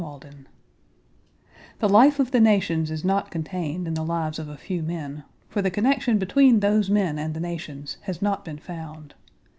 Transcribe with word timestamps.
CHAPTER 0.03 0.31
V 0.31 0.43
The 1.77 1.87
life 1.87 2.19
of 2.19 2.31
the 2.31 2.39
nations 2.39 2.89
is 2.89 3.05
not 3.05 3.29
contained 3.29 3.87
in 3.87 3.93
the 3.93 4.01
lives 4.03 4.39
of 4.39 4.49
a 4.49 4.57
few 4.57 4.81
men, 4.81 5.25
for 5.47 5.61
the 5.61 5.69
connection 5.69 6.17
between 6.17 6.59
those 6.59 6.89
men 6.89 7.19
and 7.19 7.35
the 7.35 7.39
nations 7.39 7.97
has 8.05 8.19
not 8.19 8.43
been 8.43 8.57
found. 8.57 9.13